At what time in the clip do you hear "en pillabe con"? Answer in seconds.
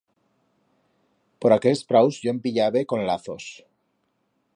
2.33-3.05